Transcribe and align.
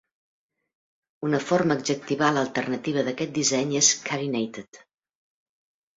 Una 1.27 1.41
forma 1.49 1.77
adjectival 1.81 2.41
alternativa 2.45 3.05
d'aquest 3.11 3.37
disseny 3.39 3.77
és 3.83 3.95
"carinated". 4.11 4.85